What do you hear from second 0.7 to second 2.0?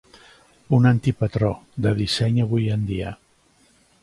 Un anti-patró de